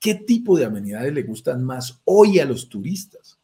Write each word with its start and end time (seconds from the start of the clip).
¿Qué 0.00 0.14
tipo 0.14 0.56
de 0.56 0.64
amenidades 0.64 1.12
le 1.12 1.24
gustan 1.24 1.64
más 1.64 2.00
hoy 2.04 2.38
a 2.38 2.44
los 2.44 2.68
turistas? 2.68 3.36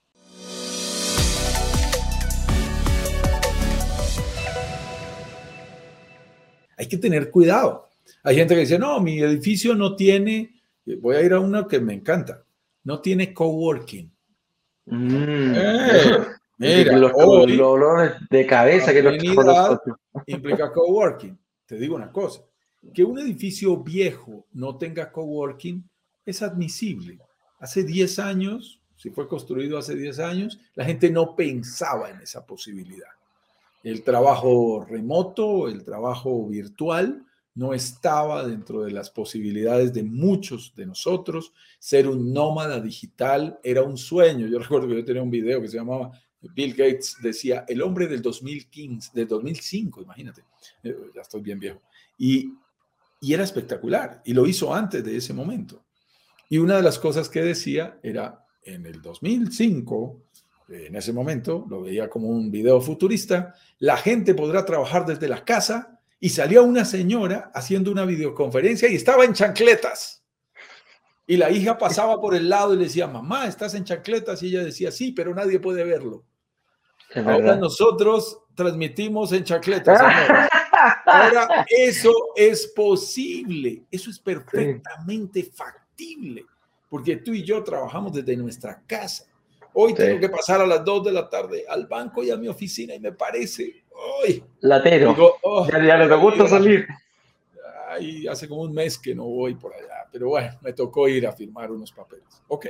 Hay 6.77 6.87
que 6.87 6.97
tener 6.97 7.31
cuidado. 7.31 7.89
Hay 8.23 8.37
gente 8.37 8.55
que 8.55 8.61
dice, 8.61 8.79
no, 8.79 9.01
mi 9.01 9.21
edificio 9.21 9.75
no 9.75 9.97
tiene, 9.97 10.55
voy 11.01 11.17
a 11.17 11.23
ir 11.23 11.33
a 11.33 11.41
uno 11.41 11.67
que 11.67 11.81
me 11.81 11.95
encanta, 11.95 12.45
no 12.85 13.01
tiene 13.01 13.35
coworking. 13.35 14.13
Mm. 14.87 15.55
Eh, 15.57 16.19
mira, 16.59 16.99
los, 16.99 17.13
olores 17.15 18.13
de 18.31 18.47
cabeza 18.47 18.93
que 18.93 19.03
nos 19.03 19.17
implica 20.27 20.73
coworking. 20.73 21.37
Te 21.67 21.77
digo 21.79 21.97
una 21.97 22.13
cosa, 22.13 22.43
que 22.93 23.03
un 23.03 23.19
edificio 23.19 23.77
viejo 23.79 24.47
no 24.53 24.77
tenga 24.77 25.11
coworking 25.11 25.83
es 26.25 26.43
admisible. 26.43 27.19
Hace 27.59 27.85
10 27.85 28.19
años, 28.19 28.81
si 28.97 29.11
fue 29.11 29.29
construido 29.29 29.79
hace 29.79 29.95
10 29.95 30.19
años, 30.21 30.61
la 30.75 30.85
gente 30.85 31.11
no 31.11 31.35
pensaba 31.37 32.11
en 32.11 32.21
esa 32.21 32.45
posibilidad. 32.45 33.09
El 33.83 34.03
trabajo 34.03 34.85
remoto, 34.89 35.69
el 35.69 35.85
trabajo 35.85 36.47
virtual, 36.47 37.25
no 37.55 37.73
estaba 37.73 38.47
dentro 38.47 38.83
de 38.83 38.91
las 38.91 39.11
posibilidades 39.11 39.93
de 39.93 40.03
muchos 40.03 40.75
de 40.75 40.87
nosotros. 40.87 41.53
Ser 41.79 42.09
un 42.09 42.33
nómada 42.33 42.81
digital 42.81 43.61
era 43.63 43.83
un 43.83 43.97
sueño. 43.97 44.47
Yo 44.47 44.59
recuerdo 44.59 44.89
que 44.89 44.97
yo 44.97 45.05
tenía 45.05 45.23
un 45.23 45.31
video 45.31 45.61
que 45.61 45.69
se 45.69 45.77
llamaba 45.77 46.11
Bill 46.53 46.75
Gates 46.75 47.17
decía, 47.23 47.65
el 47.69 47.81
hombre 47.83 48.07
del 48.07 48.21
2015, 48.21 49.11
del 49.15 49.29
2005, 49.29 50.03
imagínate, 50.03 50.45
eh, 50.83 50.97
ya 51.15 51.23
estoy 51.23 51.41
bien 51.41 51.59
viejo, 51.59 51.81
y, 52.19 52.53
y 53.21 53.33
era 53.33 53.45
espectacular, 53.45 54.21
y 54.25 54.35
lo 54.35 54.47
hizo 54.47 54.75
antes 54.75 55.05
de 55.05 55.17
ese 55.17 55.33
momento. 55.33 55.83
Y 56.49 56.59
una 56.59 56.77
de 56.77 56.83
las 56.83 56.99
cosas 56.99 57.29
que 57.29 57.43
decía 57.43 57.99
era, 58.03 58.45
en 58.63 58.87
el 58.87 59.03
2005, 59.03 60.21
en 60.69 60.97
ese 60.97 61.13
momento, 61.13 61.67
lo 61.69 61.83
veía 61.83 62.09
como 62.09 62.29
un 62.29 62.51
video 62.51 62.81
futurista, 62.81 63.55
la 63.79 63.97
gente 63.97 64.35
podrá 64.35 64.65
trabajar 64.65 65.05
desde 65.05 65.29
la 65.29 65.45
casa 65.45 66.01
y 66.21 66.31
salía 66.31 66.63
una 66.63 66.85
señora 66.85 67.51
haciendo 67.55 67.91
una 67.91 68.05
videoconferencia 68.05 68.89
y 68.89 68.97
estaba 68.97 69.25
en 69.25 69.35
chancletas. 69.35 70.25
Y 71.27 71.37
la 71.37 71.51
hija 71.51 71.79
pasaba 71.79 72.21
por 72.21 72.35
el 72.35 72.49
lado 72.49 72.75
y 72.75 72.79
le 72.79 72.85
decía, 72.85 73.07
mamá, 73.07 73.47
¿estás 73.47 73.75
en 73.75 73.85
chancletas? 73.85 74.43
Y 74.43 74.49
ella 74.49 74.65
decía, 74.65 74.91
sí, 74.91 75.13
pero 75.13 75.35
nadie 75.35 75.59
puede 75.59 75.85
verlo. 75.85 76.25
Ahora 77.15 77.57
nosotros 77.57 78.43
transmitimos 78.55 79.33
en 79.33 79.45
chancletas. 79.45 80.01
Ahora 81.07 81.67
eso 81.69 82.13
es 82.37 82.67
posible, 82.69 83.85
eso 83.91 84.11
es 84.11 84.19
perfectamente 84.19 85.45
factible, 85.45 85.84
porque 86.89 87.17
tú 87.17 87.33
y 87.33 87.43
yo 87.43 87.63
trabajamos 87.63 88.13
desde 88.13 88.37
nuestra 88.37 88.83
casa. 88.87 89.27
Hoy 89.73 89.95
tengo 89.95 90.21
que 90.21 90.29
pasar 90.29 90.61
a 90.61 90.67
las 90.67 90.85
2 90.85 91.07
de 91.07 91.13
la 91.13 91.29
tarde 91.29 91.65
al 91.69 91.87
banco 91.87 92.23
y 92.23 92.31
a 92.31 92.37
mi 92.37 92.47
oficina 92.47 92.95
y 92.95 93.01
me 93.01 93.13
parece, 93.13 93.85
hoy 93.91 94.45
latero. 94.61 95.17
Oh, 95.43 95.67
ya, 95.69 95.85
ya 95.85 95.97
me 95.97 96.17
gusta 96.17 96.47
salir. 96.47 96.87
Hace 98.31 98.49
como 98.49 98.63
un 98.63 98.73
mes 98.73 98.99
que 98.99 99.15
no 99.15 99.25
voy 99.25 99.55
por 99.55 99.75
allá, 99.75 100.09
pero 100.13 100.29
bueno, 100.29 100.57
me 100.63 100.73
tocó 100.73 101.09
ir 101.09 101.27
a 101.27 101.33
firmar 101.33 101.71
unos 101.73 101.93
papeles. 101.93 102.43
Ok, 102.49 102.67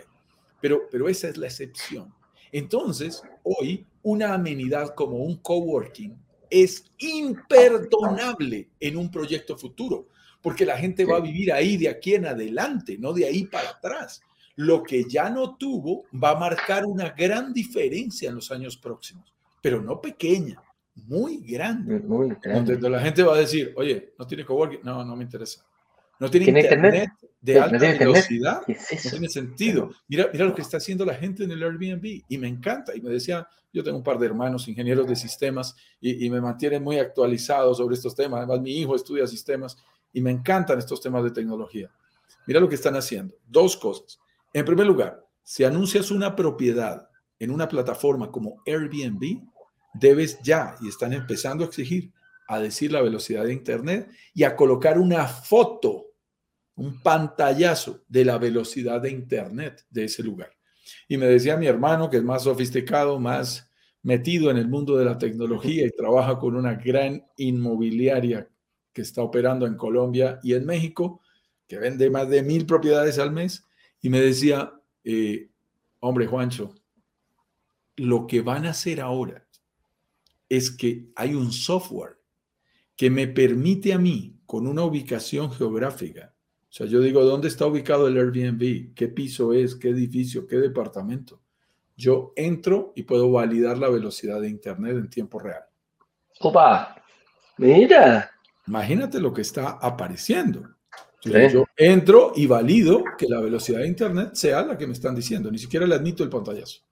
pero, 0.60 0.82
pero 0.90 1.08
esa 1.08 1.28
es 1.28 1.36
la 1.36 1.46
excepción. 1.46 2.12
Entonces, 2.52 3.22
hoy 3.42 3.86
una 4.02 4.32
amenidad 4.32 4.94
como 4.94 5.16
un 5.16 5.36
coworking 5.38 6.16
es 6.48 6.84
imperdonable 6.98 8.68
en 8.78 8.96
un 8.96 9.10
proyecto 9.10 9.56
futuro, 9.56 10.06
porque 10.44 10.66
la 10.66 10.76
gente 10.76 11.06
va 11.06 11.16
a 11.16 11.20
vivir 11.20 11.50
ahí 11.50 11.78
de 11.78 11.88
aquí 11.88 12.16
en 12.16 12.26
adelante, 12.26 12.98
no 12.98 13.14
de 13.14 13.24
ahí 13.24 13.44
para 13.44 13.70
atrás. 13.70 14.20
Lo 14.56 14.82
que 14.82 15.04
ya 15.08 15.30
no 15.30 15.56
tuvo 15.56 16.04
va 16.22 16.32
a 16.32 16.38
marcar 16.38 16.84
una 16.84 17.08
gran 17.08 17.54
diferencia 17.54 18.28
en 18.28 18.34
los 18.34 18.52
años 18.52 18.76
próximos, 18.76 19.32
pero 19.62 19.80
no 19.80 20.02
pequeña, 20.02 20.62
muy 21.06 21.38
grande. 21.38 21.98
Donde 21.98 22.90
la 22.90 23.00
gente 23.00 23.22
va 23.22 23.36
a 23.36 23.38
decir, 23.38 23.72
oye, 23.74 24.12
no 24.18 24.26
tiene 24.26 24.44
coworking, 24.44 24.80
no, 24.82 25.02
no 25.02 25.16
me 25.16 25.24
interesa. 25.24 25.64
No 26.20 26.30
tiene, 26.30 26.60
internet, 26.60 27.10
de 27.40 27.58
alta 27.58 27.78
velocidad. 27.78 28.60
no 28.68 29.10
tiene 29.10 29.28
sentido. 29.30 29.92
Mira, 30.08 30.28
mira 30.30 30.44
lo 30.44 30.54
que 30.54 30.60
está 30.60 30.76
haciendo 30.76 31.06
la 31.06 31.14
gente 31.14 31.44
en 31.44 31.52
el 31.52 31.62
Airbnb 31.62 32.22
y 32.28 32.36
me 32.38 32.48
encanta. 32.48 32.94
Y 32.94 33.00
me 33.00 33.08
decía, 33.08 33.48
yo 33.72 33.82
tengo 33.82 33.96
un 33.96 34.04
par 34.04 34.18
de 34.18 34.26
hermanos 34.26 34.68
ingenieros 34.68 35.08
de 35.08 35.16
sistemas 35.16 35.74
y, 36.00 36.28
me 36.28 36.40
mantienen 36.40 36.84
muy 36.84 36.98
actualizado 36.98 37.74
sobre 37.74 37.94
estos 37.94 38.14
temas. 38.14 38.38
Además, 38.38 38.60
mi 38.60 38.78
hijo 38.78 38.94
estudia 38.94 39.26
sistemas 39.26 39.76
y 40.14 40.22
me 40.22 40.30
encantan 40.30 40.78
estos 40.78 41.02
temas 41.02 41.22
de 41.24 41.32
tecnología. 41.32 41.90
Mira 42.46 42.60
lo 42.60 42.68
que 42.68 42.76
están 42.76 42.96
haciendo. 42.96 43.34
Dos 43.46 43.76
cosas. 43.76 44.18
En 44.52 44.64
primer 44.64 44.86
lugar, 44.86 45.22
si 45.42 45.64
anuncias 45.64 46.10
una 46.10 46.34
propiedad 46.34 47.10
en 47.38 47.50
una 47.50 47.68
plataforma 47.68 48.30
como 48.30 48.62
Airbnb, 48.64 49.42
debes 49.92 50.40
ya, 50.42 50.76
y 50.80 50.88
están 50.88 51.12
empezando 51.12 51.64
a 51.64 51.66
exigir, 51.66 52.12
a 52.46 52.60
decir 52.60 52.92
la 52.92 53.02
velocidad 53.02 53.44
de 53.44 53.52
Internet 53.52 54.08
y 54.32 54.44
a 54.44 54.54
colocar 54.54 54.98
una 54.98 55.26
foto, 55.26 56.06
un 56.76 57.02
pantallazo 57.02 58.04
de 58.08 58.24
la 58.24 58.38
velocidad 58.38 59.00
de 59.00 59.10
Internet 59.10 59.84
de 59.90 60.04
ese 60.04 60.22
lugar. 60.22 60.50
Y 61.08 61.16
me 61.16 61.26
decía 61.26 61.56
mi 61.56 61.66
hermano, 61.66 62.08
que 62.08 62.18
es 62.18 62.22
más 62.22 62.44
sofisticado, 62.44 63.18
más 63.18 63.68
metido 64.02 64.50
en 64.50 64.58
el 64.58 64.68
mundo 64.68 64.96
de 64.96 65.06
la 65.06 65.18
tecnología 65.18 65.86
y 65.86 65.90
trabaja 65.90 66.38
con 66.38 66.54
una 66.56 66.74
gran 66.74 67.24
inmobiliaria 67.36 68.48
que 68.94 69.02
está 69.02 69.22
operando 69.22 69.66
en 69.66 69.76
Colombia 69.76 70.40
y 70.42 70.54
en 70.54 70.64
México, 70.64 71.20
que 71.68 71.78
vende 71.78 72.08
más 72.08 72.30
de 72.30 72.42
mil 72.42 72.64
propiedades 72.64 73.18
al 73.18 73.32
mes, 73.32 73.66
y 74.00 74.08
me 74.08 74.20
decía, 74.20 74.72
eh, 75.04 75.50
hombre 76.00 76.26
Juancho, 76.26 76.74
lo 77.96 78.26
que 78.26 78.40
van 78.40 78.64
a 78.64 78.70
hacer 78.70 79.02
ahora 79.02 79.46
es 80.48 80.70
que 80.70 81.10
hay 81.16 81.34
un 81.34 81.52
software 81.52 82.18
que 82.96 83.10
me 83.10 83.26
permite 83.28 83.92
a 83.92 83.98
mí, 83.98 84.38
con 84.46 84.66
una 84.66 84.84
ubicación 84.84 85.50
geográfica, 85.50 86.34
o 86.74 86.76
sea, 86.76 86.88
yo 86.88 87.00
digo, 87.00 87.22
¿dónde 87.22 87.46
está 87.46 87.66
ubicado 87.66 88.08
el 88.08 88.16
Airbnb? 88.16 88.94
¿Qué 88.96 89.06
piso 89.06 89.52
es? 89.52 89.76
¿Qué 89.76 89.90
edificio? 89.90 90.44
¿Qué 90.44 90.56
departamento? 90.56 91.40
Yo 91.96 92.32
entro 92.34 92.92
y 92.96 93.04
puedo 93.04 93.30
validar 93.30 93.78
la 93.78 93.88
velocidad 93.88 94.40
de 94.40 94.48
Internet 94.48 94.96
en 94.96 95.08
tiempo 95.08 95.38
real. 95.38 95.62
Opa, 96.40 97.00
mira. 97.58 98.33
Imagínate 98.66 99.20
lo 99.20 99.32
que 99.32 99.42
está 99.42 99.78
apareciendo. 99.80 100.62
Yo 101.22 101.64
entro 101.76 102.32
y 102.36 102.46
valido 102.46 103.02
que 103.16 103.26
la 103.28 103.40
velocidad 103.40 103.80
de 103.80 103.88
Internet 103.88 104.30
sea 104.34 104.62
la 104.62 104.76
que 104.76 104.86
me 104.86 104.92
están 104.92 105.14
diciendo. 105.14 105.50
Ni 105.50 105.58
siquiera 105.58 105.86
le 105.86 105.94
admito 105.94 106.22
el 106.22 106.28
pantallazo. 106.28 106.82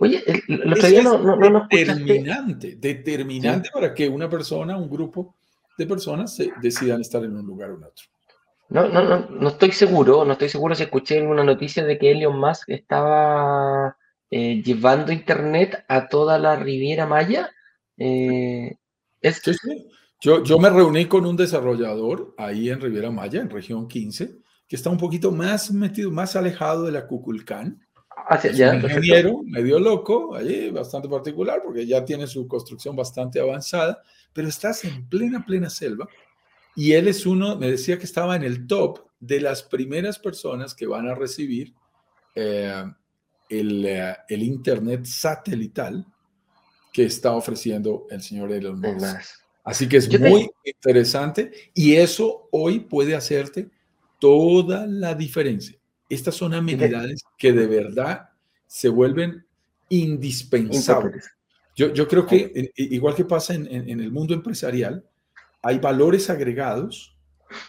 Oye, 0.00 0.22
lo 0.48 0.76
que 0.76 1.02
no, 1.02 1.18
no, 1.18 1.36
no, 1.36 1.66
determinante, 1.70 2.76
determinante 2.76 3.68
para 3.72 3.92
que 3.92 4.08
una 4.08 4.30
persona, 4.30 4.76
un 4.76 4.88
grupo 4.88 5.36
de 5.76 5.86
personas 5.86 6.34
se 6.34 6.52
decidan 6.62 7.02
estar 7.02 7.22
en 7.22 7.36
un 7.36 7.46
lugar 7.46 7.70
o 7.70 7.76
en 7.76 7.84
otro. 7.84 8.06
No, 8.70 8.88
no, 8.88 9.02
no, 9.02 9.28
no 9.28 9.48
estoy 9.48 9.72
seguro, 9.72 10.24
no 10.24 10.32
estoy 10.32 10.48
seguro 10.48 10.74
si 10.74 10.84
escuché 10.84 11.20
una 11.20 11.44
noticia 11.44 11.84
de 11.84 11.98
que 11.98 12.12
Elon 12.12 12.38
Musk 12.38 12.70
estaba 12.70 13.96
eh, 14.30 14.62
llevando 14.62 15.12
internet 15.12 15.84
a 15.88 16.08
toda 16.08 16.38
la 16.38 16.56
Riviera 16.56 17.06
Maya. 17.06 17.50
Eh, 17.98 18.76
es... 19.20 19.42
Yo, 20.20 20.44
yo 20.44 20.58
me 20.58 20.70
reuní 20.70 21.06
con 21.06 21.24
un 21.24 21.36
desarrollador 21.36 22.34
ahí 22.36 22.68
en 22.68 22.80
Riviera 22.80 23.10
Maya, 23.10 23.40
en 23.40 23.50
región 23.50 23.88
15, 23.88 24.36
que 24.68 24.76
está 24.76 24.90
un 24.90 24.98
poquito 24.98 25.32
más 25.32 25.70
metido, 25.72 26.10
más 26.10 26.36
alejado 26.36 26.84
de 26.84 26.92
la 26.92 27.06
Cuculcán. 27.06 27.80
Ah, 28.28 28.38
un 28.44 28.82
ingeniero 28.82 29.42
medio 29.44 29.78
loco, 29.78 30.34
allí 30.34 30.70
bastante 30.70 31.08
particular, 31.08 31.62
porque 31.64 31.86
ya 31.86 32.04
tiene 32.04 32.26
su 32.26 32.46
construcción 32.46 32.94
bastante 32.94 33.40
avanzada, 33.40 34.02
pero 34.32 34.46
estás 34.46 34.84
en 34.84 35.08
plena, 35.08 35.44
plena 35.44 35.70
selva 35.70 36.06
y 36.76 36.92
él 36.92 37.08
es 37.08 37.26
uno, 37.26 37.56
me 37.56 37.70
decía 37.70 37.98
que 37.98 38.04
estaba 38.04 38.36
en 38.36 38.42
el 38.42 38.66
top 38.66 39.00
de 39.18 39.40
las 39.40 39.62
primeras 39.62 40.18
personas 40.18 40.74
que 40.74 40.86
van 40.86 41.08
a 41.08 41.14
recibir 41.14 41.74
eh, 42.34 42.84
el, 43.48 43.84
eh, 43.84 44.16
el, 44.28 44.42
Internet 44.42 45.04
satelital 45.04 46.06
que 46.92 47.04
está 47.04 47.32
ofreciendo 47.32 48.06
el 48.10 48.22
señor 48.22 48.52
Elon 48.52 48.80
Musk. 48.80 49.40
Así 49.64 49.88
que 49.88 49.98
es 49.98 50.20
muy 50.20 50.50
interesante 50.64 51.52
y 51.74 51.94
eso 51.94 52.48
hoy 52.50 52.80
puede 52.80 53.14
hacerte 53.14 53.68
toda 54.18 54.86
la 54.86 55.14
diferencia. 55.14 55.76
Estas 56.08 56.34
son 56.34 56.54
amenidades 56.54 57.22
que 57.38 57.52
de 57.52 57.66
verdad 57.66 58.30
se 58.66 58.88
vuelven 58.88 59.44
indispensables. 59.88 61.30
Yo, 61.76 61.92
yo 61.92 62.08
creo 62.08 62.26
que, 62.26 62.72
igual 62.76 63.14
que 63.14 63.24
pasa 63.24 63.54
en, 63.54 63.66
en 63.66 64.00
el 64.00 64.10
mundo 64.10 64.34
empresarial, 64.34 65.04
hay 65.62 65.78
valores 65.78 66.30
agregados 66.30 67.16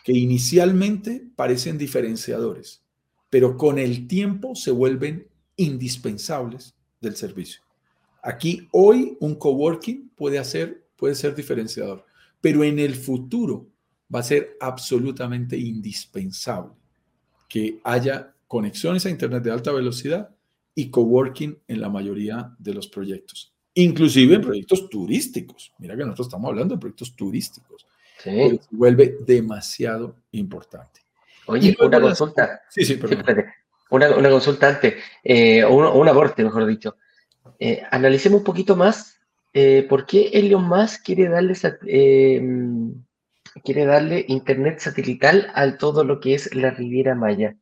que 0.04 0.14
inicialmente 0.14 1.28
parecen 1.36 1.78
diferenciadores, 1.78 2.84
pero 3.30 3.58
con 3.58 3.80
el 3.80 4.08
tiempo 4.08 4.56
se 4.56 4.72
vuelven 4.72 5.28
indispensables 5.56 6.76
del 7.00 7.16
servicio. 7.16 7.62
Aquí 8.24 8.68
hoy 8.72 9.18
un 9.20 9.36
coworking 9.36 10.10
puede 10.16 10.40
hacer 10.40 10.84
puede 11.02 11.16
ser 11.16 11.34
diferenciador, 11.34 12.06
pero 12.40 12.64
en 12.64 12.78
el 12.78 12.94
futuro 12.94 13.66
va 14.14 14.20
a 14.20 14.24
ser 14.24 14.56
absolutamente 14.60 15.58
indispensable 15.58 16.74
que 17.50 17.80
haya 17.84 18.36
conexiones 18.48 19.08
a 19.08 19.10
Internet 19.10 19.42
de 19.42 19.50
alta 19.50 19.72
velocidad 19.72 20.30
y 20.76 20.92
coworking 20.92 21.58
en 21.68 21.82
la 21.82 21.90
mayoría 21.90 22.54
de 22.60 22.76
los 22.76 22.88
proyectos, 22.88 23.52
inclusive 23.74 24.36
en 24.36 24.42
proyectos 24.42 24.92
turísticos. 24.92 25.74
Mira 25.80 25.98
que 25.98 26.04
nosotros 26.04 26.28
estamos 26.28 26.50
hablando 26.50 26.76
de 26.76 26.80
proyectos 26.80 27.16
turísticos. 27.16 27.88
Sí. 28.20 28.30
se 28.30 28.60
vuelve 28.70 29.18
demasiado 29.26 30.18
importante. 30.34 31.02
Oye, 31.48 31.76
una 31.80 32.00
consulta. 32.00 32.62
Sí, 32.70 32.86
sí, 32.86 32.98
perdón. 32.98 33.46
una, 33.90 34.16
una, 34.16 34.30
consulta 34.30 34.70
antes, 34.70 34.94
eh, 35.24 35.66
un, 35.66 35.84
un, 35.84 36.06
mejor 36.06 36.68
dicho. 36.68 36.96
Eh, 37.58 37.82
analicemos 37.90 38.42
un 38.42 38.44
poquito 38.44 38.76
más 38.76 39.11
eh, 39.54 39.86
por 39.90 40.06
qué 40.06 40.30
Elon 40.34 40.68
Musk 40.68 41.04
quiere 41.04 41.30
darle, 41.30 41.54
eh, 41.88 42.42
quiere 43.64 43.86
darle 43.86 44.26
internet 44.28 44.80
satelital 44.80 45.52
a 45.56 45.78
todo 45.78 46.04
lo 46.04 46.20
que 46.20 46.36
es 46.36 46.54
la 46.56 46.72
Riviera 46.72 47.16
Maya. 47.16 47.56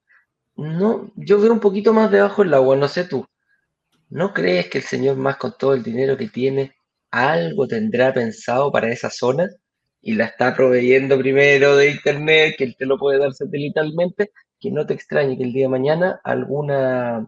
No, 0.55 1.11
yo 1.15 1.39
veo 1.39 1.53
un 1.53 1.59
poquito 1.59 1.93
más 1.93 2.11
debajo 2.11 2.43
del 2.43 2.53
agua, 2.53 2.75
no 2.75 2.87
sé 2.87 3.05
tú. 3.05 3.25
¿No 4.09 4.33
crees 4.33 4.69
que 4.69 4.79
el 4.79 4.83
señor 4.83 5.17
Musk 5.17 5.37
con 5.39 5.53
todo 5.57 5.73
el 5.73 5.83
dinero 5.83 6.17
que 6.17 6.27
tiene 6.29 6.73
algo 7.11 7.67
tendrá 7.67 8.13
pensado 8.13 8.71
para 8.71 8.91
esa 8.91 9.09
zona 9.09 9.47
y 10.01 10.13
la 10.13 10.25
está 10.25 10.55
proveyendo 10.55 11.17
primero 11.17 11.75
de 11.75 11.91
internet, 11.91 12.55
que 12.57 12.63
él 12.65 12.75
te 12.77 12.85
lo 12.85 12.97
puede 12.97 13.19
dar 13.19 13.33
satelitalmente, 13.33 14.31
que 14.59 14.71
no 14.71 14.85
te 14.85 14.93
extrañe 14.93 15.37
que 15.37 15.43
el 15.43 15.53
día 15.53 15.65
de 15.65 15.69
mañana 15.69 16.19
alguna, 16.23 17.27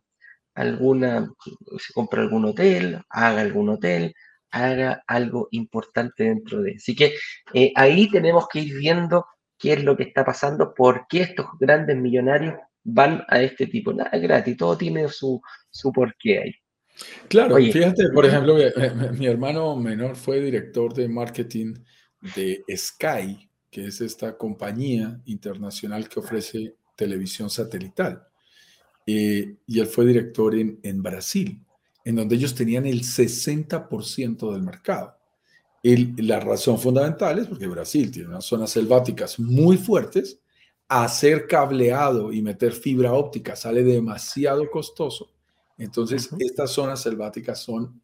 alguna, 0.55 1.33
se 1.79 1.93
compre 1.93 2.21
algún 2.21 2.45
hotel, 2.45 3.01
haga 3.09 3.41
algún 3.41 3.69
hotel, 3.69 4.13
haga 4.51 5.03
algo 5.07 5.47
importante 5.51 6.25
dentro 6.25 6.61
de. 6.61 6.75
Así 6.75 6.95
que 6.95 7.13
eh, 7.53 7.71
ahí 7.75 8.09
tenemos 8.09 8.47
que 8.47 8.59
ir 8.59 8.77
viendo 8.77 9.25
qué 9.57 9.73
es 9.73 9.83
lo 9.83 9.95
que 9.95 10.03
está 10.03 10.25
pasando, 10.25 10.73
por 10.73 11.07
qué 11.07 11.21
estos 11.21 11.45
grandes 11.59 11.97
millonarios 11.97 12.55
van 12.83 13.23
a 13.27 13.41
este 13.41 13.67
tipo. 13.67 13.93
Nada 13.93 14.17
gratis, 14.17 14.57
todo 14.57 14.77
tiene 14.77 15.07
su, 15.07 15.41
su 15.69 15.91
porqué 15.91 16.39
ahí. 16.39 16.55
Claro, 17.29 17.55
fíjate, 17.55 18.09
por 18.13 18.25
ejemplo, 18.25 18.55
mi, 18.55 19.19
mi, 19.19 19.25
hermano 19.25 19.75
menor 19.75 20.15
fue 20.15 20.41
director 20.41 20.93
de 20.93 21.07
marketing 21.07 21.75
de 22.35 22.63
Sky, 22.75 23.49
que 23.69 23.85
es 23.85 24.01
esta 24.01 24.37
compañía 24.37 25.19
internacional 25.25 26.09
que 26.09 26.19
ofrece 26.19 26.75
televisión 26.95 27.49
satelital. 27.49 28.27
Eh, 29.07 29.55
y 29.65 29.79
él 29.79 29.87
fue 29.87 30.05
director 30.05 30.53
en, 30.53 30.79
en 30.83 31.01
Brasil 31.01 31.65
en 32.03 32.15
donde 32.15 32.35
ellos 32.35 32.55
tenían 32.55 32.85
el 32.85 33.01
60% 33.01 34.51
del 34.51 34.61
mercado. 34.61 35.17
la 35.83 36.39
razón 36.39 36.79
fundamental 36.79 37.39
es 37.39 37.47
porque 37.47 37.67
Brasil 37.67 38.11
tiene 38.11 38.29
unas 38.29 38.45
zonas 38.45 38.69
selváticas 38.69 39.39
muy 39.39 39.77
fuertes, 39.77 40.39
hacer 40.87 41.47
cableado 41.47 42.31
y 42.33 42.41
meter 42.41 42.73
fibra 42.73 43.13
óptica 43.13 43.55
sale 43.55 43.83
demasiado 43.83 44.69
costoso. 44.69 45.31
Entonces, 45.77 46.29
estas 46.37 46.71
zonas 46.71 47.01
selváticas 47.01 47.63
son 47.63 48.01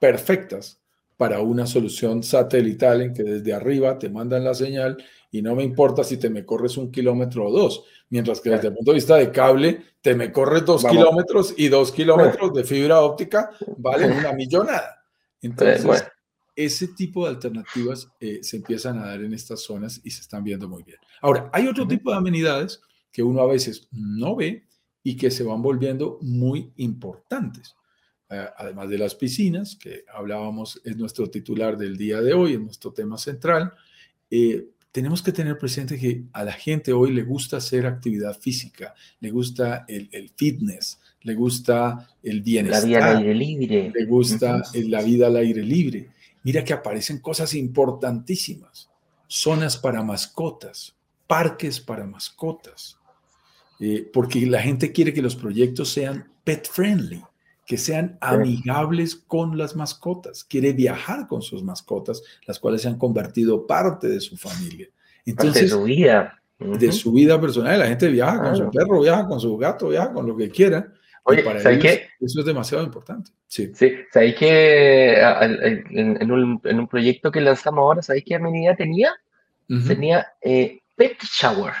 perfectas 0.00 0.80
para 1.16 1.40
una 1.40 1.66
solución 1.66 2.22
satelital 2.22 3.02
en 3.02 3.14
que 3.14 3.22
desde 3.22 3.52
arriba 3.52 3.98
te 3.98 4.08
mandan 4.08 4.44
la 4.44 4.54
señal 4.54 4.96
y 5.30 5.42
no 5.42 5.54
me 5.54 5.64
importa 5.64 6.04
si 6.04 6.16
te 6.16 6.30
me 6.30 6.44
corres 6.44 6.76
un 6.76 6.90
kilómetro 6.90 7.46
o 7.46 7.52
dos, 7.52 7.84
mientras 8.10 8.40
que 8.40 8.50
desde 8.50 8.68
el 8.68 8.74
punto 8.74 8.92
de 8.92 8.96
vista 8.96 9.16
de 9.16 9.30
cable 9.30 9.82
te 10.00 10.14
me 10.14 10.30
corres 10.30 10.64
dos 10.64 10.84
kilómetros 10.84 11.54
y 11.56 11.68
dos 11.68 11.92
kilómetros 11.92 12.52
de 12.54 12.64
fibra 12.64 13.00
óptica 13.00 13.50
valen 13.78 14.12
una 14.12 14.32
millonada. 14.34 15.04
Entonces, 15.40 16.04
ese 16.56 16.88
tipo 16.88 17.24
de 17.24 17.30
alternativas 17.30 18.08
eh, 18.20 18.40
se 18.42 18.58
empiezan 18.58 18.98
a 18.98 19.06
dar 19.06 19.22
en 19.22 19.34
estas 19.34 19.60
zonas 19.62 20.00
y 20.04 20.10
se 20.10 20.20
están 20.20 20.44
viendo 20.44 20.68
muy 20.68 20.82
bien. 20.84 20.98
Ahora, 21.20 21.50
hay 21.52 21.66
otro 21.66 21.86
tipo 21.86 22.10
de 22.10 22.16
amenidades 22.16 22.80
que 23.10 23.22
uno 23.22 23.40
a 23.40 23.46
veces 23.46 23.88
no 23.90 24.36
ve 24.36 24.66
y 25.02 25.16
que 25.16 25.30
se 25.30 25.42
van 25.44 25.62
volviendo 25.62 26.18
muy 26.22 26.72
importantes. 26.76 27.74
Eh, 28.34 28.48
además 28.56 28.88
de 28.88 28.98
las 28.98 29.14
piscinas, 29.14 29.76
que 29.76 30.04
hablábamos, 30.12 30.80
es 30.84 30.96
nuestro 30.96 31.30
titular 31.30 31.76
del 31.76 31.96
día 31.96 32.20
de 32.20 32.34
hoy, 32.34 32.54
es 32.54 32.60
nuestro 32.60 32.92
tema 32.92 33.16
central, 33.16 33.72
eh, 34.30 34.66
tenemos 34.90 35.22
que 35.22 35.32
tener 35.32 35.56
presente 35.56 35.98
que 35.98 36.24
a 36.32 36.44
la 36.44 36.52
gente 36.52 36.92
hoy 36.92 37.12
le 37.12 37.22
gusta 37.22 37.58
hacer 37.58 37.86
actividad 37.86 38.38
física, 38.38 38.94
le 39.20 39.30
gusta 39.30 39.84
el, 39.88 40.30
fitness, 40.36 41.00
le 41.22 41.34
gusta 41.34 42.08
el 42.22 42.42
bienestar. 42.42 42.82
La 42.82 42.86
vida 42.86 43.10
al 43.10 43.16
aire 43.18 43.34
libre. 43.34 43.92
Le 43.94 44.04
gusta 44.04 44.62
la 44.72 45.02
vida 45.02 45.26
al 45.26 45.36
aire 45.36 45.62
libre. 45.62 46.10
Mira 46.44 46.64
que 46.64 46.72
aparecen 46.72 47.18
cosas 47.18 47.54
importantísimas. 47.54 48.88
Zonas 49.26 49.76
para 49.76 50.02
mascotas, 50.02 50.94
parques 51.26 51.80
para 51.80 52.06
mascotas. 52.06 52.98
Eh, 53.80 54.08
porque 54.12 54.46
la 54.46 54.62
gente 54.62 54.92
quiere 54.92 55.12
que 55.12 55.22
los 55.22 55.34
proyectos 55.34 55.88
sean 55.92 56.28
pet 56.44 56.68
friendly 56.68 57.22
que 57.66 57.78
sean 57.78 58.18
amigables 58.20 59.16
con 59.16 59.56
las 59.56 59.76
mascotas, 59.76 60.44
quiere 60.44 60.72
viajar 60.72 61.26
con 61.26 61.42
sus 61.42 61.62
mascotas, 61.62 62.22
las 62.46 62.58
cuales 62.58 62.82
se 62.82 62.88
han 62.88 62.98
convertido 62.98 63.66
parte 63.66 64.08
de 64.08 64.20
su 64.20 64.36
familia. 64.36 64.88
Entonces, 65.24 65.62
de 65.62 65.68
su 65.68 65.84
vida. 65.84 66.40
De 66.58 66.92
su 66.92 67.12
vida 67.12 67.40
personal. 67.40 67.78
La 67.78 67.86
gente 67.86 68.08
viaja 68.08 68.40
con 68.40 68.56
su 68.56 68.70
perro, 68.70 69.00
viaja 69.00 69.26
con 69.26 69.40
su 69.40 69.56
gato, 69.56 69.88
viaja 69.88 70.12
con 70.12 70.26
lo 70.26 70.36
que 70.36 70.50
quiera. 70.50 70.92
Oye, 71.24 71.42
para 71.42 71.78
qué? 71.78 72.08
eso 72.20 72.40
es 72.40 72.46
demasiado 72.46 72.84
importante. 72.84 73.30
Sí, 73.46 73.72
sí 73.74 73.92
¿sabéis 74.12 74.34
que 74.36 75.14
en, 75.18 76.30
un, 76.30 76.88
proyecto 76.88 77.32
que 77.32 77.40
lanzamos 77.40 77.80
ahora, 77.80 78.02
¿sabéis 78.02 78.24
qué 78.26 78.34
amenidad 78.34 78.76
tenía? 78.76 79.14
Tenía 79.86 80.26
eh, 80.42 80.80
Pet 80.94 81.16
Shower. 81.22 81.72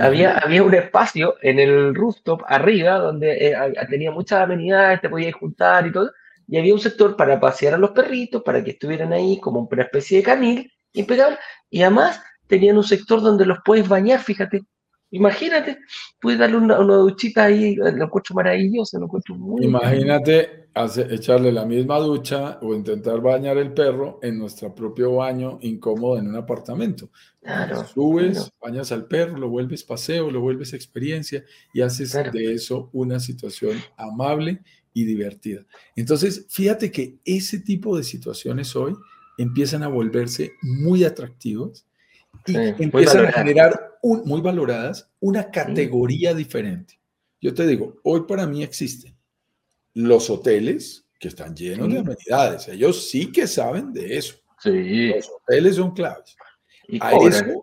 Había, 0.00 0.38
había 0.38 0.62
un 0.62 0.74
espacio 0.74 1.36
en 1.42 1.58
el 1.58 1.94
rooftop 1.94 2.42
arriba 2.46 2.98
donde 2.98 3.48
eh, 3.48 3.56
tenía 3.88 4.10
muchas 4.10 4.42
amenidades, 4.42 5.00
te 5.00 5.08
podías 5.08 5.34
juntar 5.34 5.86
y 5.86 5.92
todo, 5.92 6.10
y 6.48 6.58
había 6.58 6.74
un 6.74 6.80
sector 6.80 7.16
para 7.16 7.40
pasear 7.40 7.74
a 7.74 7.78
los 7.78 7.90
perritos, 7.90 8.42
para 8.42 8.62
que 8.62 8.72
estuvieran 8.72 9.12
ahí 9.12 9.38
como 9.40 9.68
una 9.70 9.82
especie 9.82 10.18
de 10.18 10.24
canil 10.24 10.72
impecable, 10.92 11.38
y 11.70 11.82
además 11.82 12.22
tenían 12.46 12.76
un 12.76 12.84
sector 12.84 13.20
donde 13.20 13.46
los 13.46 13.58
puedes 13.64 13.88
bañar, 13.88 14.20
fíjate, 14.20 14.62
Imagínate, 15.10 15.78
puedes 16.20 16.38
darle 16.38 16.56
una, 16.56 16.76
duchita 16.76 17.44
ahí, 17.44 17.76
lo 17.76 17.86
encuentro 17.86 18.34
maravilloso, 18.34 18.98
lo 18.98 19.04
encuentro 19.04 19.36
muy 19.36 19.64
Imagínate 19.64 20.66
echarle 21.10 21.52
la 21.52 21.64
misma 21.64 21.98
ducha 21.98 22.58
o 22.60 22.74
intentar 22.74 23.20
bañar 23.20 23.56
el 23.56 23.72
perro 23.72 24.18
en 24.22 24.38
nuestro 24.38 24.74
propio 24.74 25.16
baño 25.16 25.58
incómodo 25.62 26.18
en 26.18 26.28
un 26.28 26.36
apartamento. 26.36 27.10
Claro, 27.40 27.86
Subes, 27.86 28.50
bañas 28.60 28.92
al 28.92 29.06
perro, 29.06 29.38
lo 29.38 29.48
vuelves 29.48 29.84
paseo, 29.84 30.30
lo 30.30 30.40
vuelves 30.40 30.74
experiencia 30.74 31.44
y 31.72 31.80
haces 31.80 32.12
de 32.12 32.52
eso 32.52 32.90
una 32.92 33.20
situación 33.20 33.78
amable 33.96 34.60
y 34.92 35.04
divertida. 35.04 35.64
Entonces, 35.94 36.46
fíjate 36.50 36.90
que 36.90 37.18
ese 37.24 37.60
tipo 37.60 37.96
de 37.96 38.02
situaciones 38.02 38.74
hoy 38.76 38.94
empiezan 39.38 39.82
a 39.82 39.88
volverse 39.88 40.52
muy 40.62 41.04
atractivos 41.04 41.86
y 42.46 42.56
empiezan 42.56 43.26
a 43.26 43.32
generar 43.32 43.95
muy 44.24 44.40
valoradas 44.40 45.10
una 45.20 45.50
categoría 45.50 46.34
diferente. 46.34 46.98
Yo 47.40 47.54
te 47.54 47.66
digo, 47.66 48.00
hoy 48.02 48.22
para 48.26 48.46
mí 48.46 48.62
existen 48.62 49.16
los 49.94 50.30
hoteles 50.30 51.06
que 51.18 51.28
están 51.28 51.54
llenos 51.56 51.90
de 51.90 51.98
amenidades. 51.98 52.68
Ellos 52.68 53.08
sí 53.08 53.32
que 53.32 53.46
saben 53.46 53.92
de 53.92 54.16
eso. 54.16 54.36
Los 54.64 55.30
hoteles 55.30 55.76
son 55.76 55.92
claves. 55.92 56.36
Y 56.88 56.98
cobran. 56.98 57.56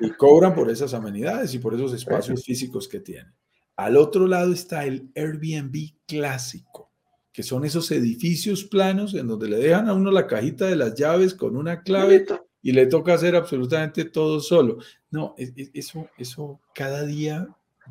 y 0.00 0.10
cobran 0.10 0.54
por 0.54 0.70
esas 0.70 0.94
amenidades 0.94 1.54
y 1.54 1.58
por 1.58 1.74
esos 1.74 1.92
espacios 1.92 2.44
físicos 2.44 2.88
que 2.88 3.00
tienen. 3.00 3.32
Al 3.76 3.96
otro 3.96 4.26
lado 4.26 4.52
está 4.52 4.84
el 4.84 5.10
Airbnb 5.14 5.94
clásico, 6.06 6.90
que 7.32 7.42
son 7.42 7.64
esos 7.64 7.90
edificios 7.90 8.64
planos 8.64 9.14
en 9.14 9.26
donde 9.26 9.48
le 9.48 9.58
dejan 9.58 9.88
a 9.88 9.94
uno 9.94 10.10
la 10.10 10.26
cajita 10.26 10.66
de 10.66 10.76
las 10.76 10.94
llaves 10.94 11.34
con 11.34 11.56
una 11.56 11.82
clave 11.82 12.26
y 12.64 12.72
le 12.72 12.86
toca 12.86 13.12
hacer 13.12 13.36
absolutamente 13.36 14.06
todo 14.06 14.40
solo. 14.40 14.78
No, 15.10 15.34
eso, 15.36 16.08
eso 16.16 16.60
cada 16.74 17.04
día 17.04 17.46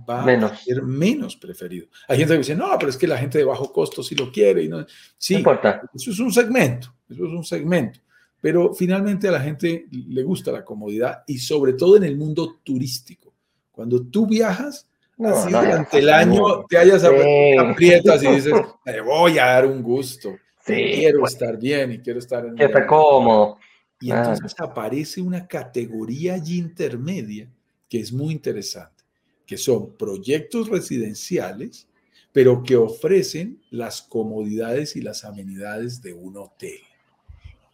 va 0.10 0.24
a 0.24 0.58
ser 0.58 0.82
menos 0.82 1.38
preferido. 1.38 1.88
Hay 2.08 2.18
gente 2.18 2.34
que 2.34 2.39
dice, 2.39 2.56
no, 2.56 2.75
pero 2.80 2.89
es 2.89 2.98
que 2.98 3.06
la 3.06 3.20
gente 3.20 3.38
de 3.38 3.44
bajo 3.44 3.72
costo 3.72 4.01
sí 4.01 4.15
lo 4.15 4.32
quiere. 4.32 4.63
Y 4.63 4.70
no, 4.70 4.84
sí, 5.15 5.36
importa. 5.36 5.80
eso 5.94 6.10
es 6.10 6.20
un 6.20 6.34
segmento, 6.34 6.92
eso 7.08 7.24
es 7.24 7.32
un 7.32 7.44
segmento. 7.44 8.00
Pero 8.42 8.74
finalmente 8.74 9.27
a 9.27 9.32
la 9.32 9.42
gente 9.42 9.86
le 9.92 10.24
gusta 10.24 10.51
la 10.51 10.65
comodidad 10.65 11.24
y 11.27 11.38
sobre 11.38 11.74
todo 11.74 11.96
en 11.96 12.06
el 12.06 12.18
mundo 12.18 12.60
turístico. 12.63 13.32
Cuando 13.72 14.01
tú 14.08 14.25
viajas, 14.25 14.89
así 15.24 15.51
durante 15.51 16.00
el 16.00 16.10
año 16.10 16.65
te 16.68 16.80
hayas 16.80 17.03
aprietas 17.03 18.24
y 18.24 18.27
dices, 18.27 18.53
me 18.86 19.01
voy 19.01 19.38
a 19.38 19.46
dar 19.46 19.68
un 19.68 19.84
gusto. 19.84 20.36
quiero 20.65 21.20
pues. 21.20 21.34
estar 21.34 21.60
bien 21.60 21.92
y 21.92 22.00
quiero 22.00 22.18
estar 22.18 22.44
en... 22.44 22.56
Que 22.56 22.65
está 22.65 22.88
cómodo. 22.88 23.60
Y 24.04 24.12
entonces 24.12 24.54
aparece 24.60 25.22
una 25.22 25.48
categoría 25.48 26.34
allí 26.34 26.58
intermedia 26.58 27.50
que 27.88 28.02
es 28.02 28.12
muy 28.12 28.34
interesante, 28.34 29.02
que 29.46 29.56
son 29.56 29.94
proyectos 29.96 30.68
residenciales, 30.68 31.88
pero 32.34 32.64
que 32.64 32.76
ofrecen 32.76 33.62
las 33.70 34.02
comodidades 34.02 34.98
y 34.98 35.02
las 35.02 35.24
amenidades 35.24 36.02
de 36.02 36.12
un 36.12 36.36
hotel. 36.36 36.82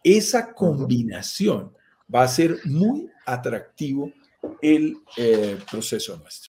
Esa 0.04 0.54
combinación 0.54 1.72
va 2.14 2.22
a 2.22 2.28
ser 2.28 2.60
muy 2.64 3.10
atractivo 3.26 4.12
el 4.62 4.98
eh, 5.16 5.58
proceso 5.68 6.16
nuestro. 6.16 6.30